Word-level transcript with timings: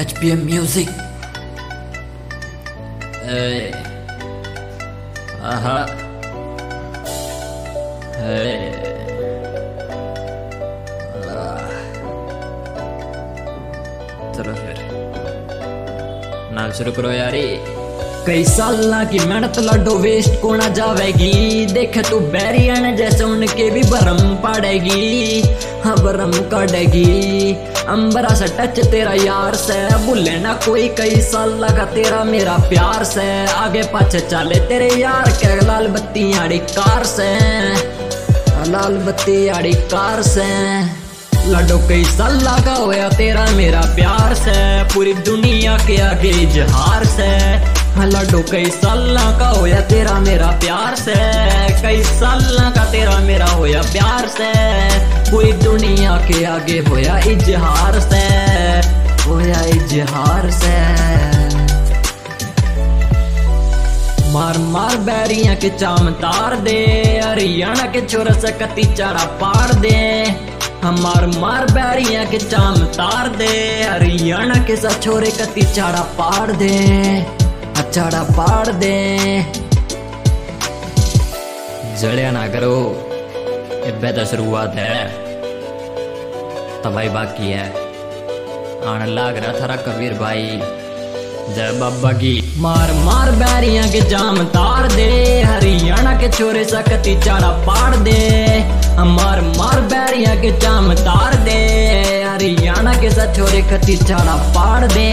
HPM 0.00 0.46
Music. 0.46 0.88
Hey. 3.20 3.68
Aha. 5.42 5.78
Hey. 8.16 8.80
चलो 14.32 14.54
फिर 14.54 14.78
शुरू 16.72 16.92
करो 16.92 17.10
यारी 17.10 17.44
कई 18.26 18.44
साल 18.44 18.92
की 19.10 19.18
मेहनत 19.18 19.58
लड्डो 19.58 19.96
वेस्ट 19.98 20.40
को 20.42 20.54
ना 20.56 20.68
जावेगी 20.78 21.66
देख 21.72 21.98
तू 22.10 22.20
बैरियन 22.32 22.96
जैसे 22.96 23.24
उनके 23.24 23.68
भी 23.70 23.82
भरम 23.90 24.20
पड़ेगी 24.44 25.42
हाँ 25.84 25.96
भरम 25.96 26.32
कटेगी 26.52 27.10
अंबरा 27.90 28.34
से 28.34 28.46
टच 28.46 28.78
तेरा 28.90 29.12
यार 29.12 29.54
से। 29.54 30.06
भूले 30.06 30.38
ना 30.38 30.52
कोई 30.66 30.88
कई 30.88 31.20
साल 31.20 31.50
लगा 31.54 31.84
तेरा 31.84 32.22
मेरा 32.24 32.56
प्यार 32.68 33.04
से। 33.04 33.46
आगे 33.46 33.82
पाछे 33.82 34.20
चले 34.20 34.60
तेरे 34.60 34.88
यार 35.00 35.30
के 35.30 35.66
लाल 35.66 35.86
बत्ती 35.86 36.32
आड़ी 36.38 36.58
कार 36.58 37.04
से। 37.04 37.28
लाल 38.70 38.96
बत्ती 38.98 39.48
आड़ी 39.48 39.72
कार 39.92 40.22
से। 40.22 40.48
लाडो 41.50 41.78
कई 41.88 42.04
साल 42.04 42.36
लगा 42.36 42.74
होया 42.74 43.08
तेरा 43.08 43.46
मेरा 43.50 43.80
प्यार 43.80 44.34
से। 44.34 44.58
पूरी 44.94 45.14
दुनिया 45.14 45.76
के 45.78 46.00
आगे 46.02 46.30
इजहार 46.42 47.04
से। 47.04 47.28
हाँ, 47.28 47.79
लड्डो, 47.98 48.42
कई 48.50 48.64
साल 48.64 49.16
का 49.38 49.48
होया 49.48 49.80
तेरा 49.80 50.18
मेरा 50.18 50.46
प्यार 50.46 50.94
से, 50.94 51.14
कई 51.82 52.02
साल 52.02 52.70
का 52.70 52.84
तेरा 52.92 53.18
मेरा 53.18 53.46
होया 53.46 53.82
प्यार 53.82 54.28
से, 54.28 54.52
पूरी 55.30 55.52
दुनिया 55.52 56.16
के 56.16 56.44
आगे 56.44 56.78
होया 56.78 57.18
इजहार 57.18 58.00
से, 58.00 58.24
होया 59.28 59.60
इजहार 59.62 60.50
से। 60.50 60.78
मार 64.32 64.58
मार 64.58 64.96
बैरिया 64.96 65.54
के 65.54 65.68
चाम 65.68 66.10
तार 66.10 66.56
दे, 66.56 66.80
हरियाणा 67.24 67.86
के 67.86 68.06
छोरा 68.06 68.34
से 68.34 68.52
कती 68.52 68.94
चारा 68.94 69.24
पार 69.24 69.74
दे। 69.74 69.98
हमार 70.84 71.26
मार 71.26 71.66
बैरिया 71.66 72.24
के 72.24 72.38
चाम 72.38 72.74
तार 72.74 73.28
दे, 73.28 73.82
हरियाणा 73.82 74.54
के 74.54 74.76
सा 74.76 74.90
छोरे 74.90 75.30
कती 75.30 75.62
चारा 75.62 76.00
पार 76.00 76.52
दे। 76.52 77.39
चारा 77.94 78.22
पार 78.38 78.72
दे 78.82 78.96
जड़िया 82.00 82.30
ना 82.36 82.46
करो 82.52 82.74
ये 83.86 83.92
बेहतर 84.02 84.24
शुरुआत 84.32 84.74
है 84.78 84.98
तबाही 86.84 87.08
बाकी 87.16 87.50
है 87.50 87.64
आने 88.92 89.06
लाग 89.14 89.36
रहा 89.44 89.52
थारा 89.60 89.76
कबीर 89.86 90.14
भाई 90.20 90.46
जय 91.54 91.70
बाबा 91.80 92.12
की 92.22 92.32
मार 92.64 92.92
मार 93.04 93.30
बैरिया 93.42 93.82
के 93.92 94.00
जाम 94.10 94.42
तार 94.56 94.86
दे 94.94 95.08
हरियाणा 95.50 96.12
के 96.20 96.28
छोरे 96.38 96.64
सकती 96.72 97.14
चारा 97.24 97.50
पाड़ 97.68 97.96
दे 98.08 98.18
मार 99.16 99.40
मार 99.58 99.80
बैरिया 99.92 100.34
के 100.42 100.50
जाम 100.64 100.92
तार 101.06 101.34
दे 101.48 101.58
हरियाणा 102.24 102.94
के 103.00 103.10
सा 103.10 103.32
छोरे 103.34 103.62
कती 103.72 103.96
चारा 104.04 104.36
पाड़ 104.56 104.84
दे 104.92 105.08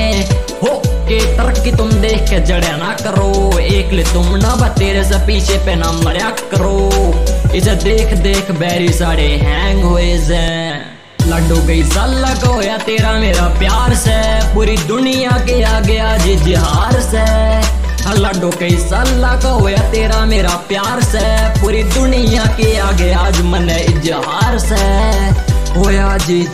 हो, 0.63 0.81
के 1.09 1.19
तरक्की 1.37 1.71
तुम 1.71 1.91
देख 1.91 2.21
के 2.29 2.39
जड़े 2.39 2.71
ना 2.71 2.95
करो। 3.01 3.59
एक 3.59 3.91
ले 3.91 4.03
तुम 4.03 4.35
ना 4.35 4.55
बतेरे 4.55 5.03
से 5.03 5.17
पीछे 5.27 5.57
पे 5.57 5.75
ना 5.75 5.91
मरिया 5.91 6.29
करो। 6.51 6.89
इसे 7.55 7.75
देख 7.75 8.13
देख 8.13 8.51
बैरी 8.51 8.93
साड़े 8.93 9.27
हैंग 9.43 9.83
हुए 9.83 10.13
लड्डू 11.27 11.55
गई 11.55 11.83
साला 11.83 12.33
को 12.33 12.53
होया 12.53 12.77
तेरा 12.77 13.11
मेरा 13.11 13.47
प्यार 13.59 13.95
से। 13.95 14.15
पूरी 14.53 14.77
दुनिया 14.77 15.31
के 15.31 15.63
आगे 15.63 15.97
आज 15.99 16.27
जिहार 16.43 16.99
से। 17.01 17.25
लड्डू 18.19 18.49
कई 18.49 18.77
साला 18.77 19.33
को 19.35 19.49
होया 19.59 19.77
तेरा 19.91 20.25
मेरा 20.25 20.49
प्यार 20.49 21.01
से। 21.03 21.23
पूरी 21.61 21.83
दुनिया 21.83 22.45
के 22.45 22.77
आगे 22.77 23.11
आज 23.13 23.41
मन 23.41 23.69
इजहार 23.69 24.57
से। 24.59 24.85
होया 25.79 26.17
जी 26.17 26.47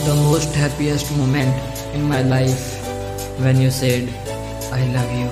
the 0.00 0.08
most 0.08 0.56
happiest 0.56 1.12
moment 1.12 1.62
in 1.94 2.02
my 2.02 2.22
life 2.22 2.58
when 3.40 3.62
you 3.62 3.70
said 3.70 4.10
I 4.74 4.80
love 4.80 5.20
you 5.20 5.28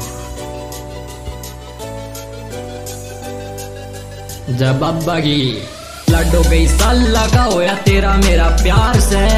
जब 4.54 4.82
अब्बा 4.82 5.20
की 5.20 5.68
लड्डो 6.10 6.42
गई, 6.50 6.68
साला 6.68 7.26
का 7.26 7.42
होया 7.42 7.74
तेरा 7.74 8.14
मेरा 8.14 8.44
प्यार 8.44 9.00
से। 9.00 9.28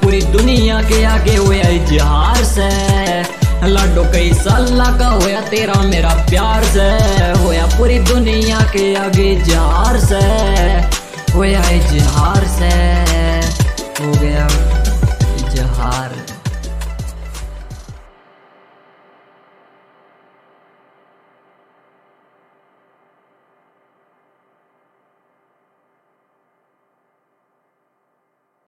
पूरी 0.00 0.20
दुनिया 0.20 0.82
के 0.82 1.04
आगे 1.04 1.36
होया 1.36 1.68
इजहार 1.68 2.44
से। 2.44 2.68
लड्डो 3.66 4.04
कई 4.12 4.32
साल 4.34 4.98
का 4.98 5.06
होया 5.06 5.40
तेरा 5.40 5.74
मेरा 5.74 6.14
प्यार 6.30 6.64
से। 6.64 6.88
होया 7.42 7.66
पूरी 7.66 7.98
दुनिया 7.98 8.60
के 8.60 8.94
आगे 8.94 9.32
इजहार 9.32 10.00
से। 10.00 10.24
होया 11.32 11.70
इजहार 11.70 12.48
से। 12.48 13.67
हो 14.00 14.10
गया 14.20 14.46
इजहार 15.38 16.12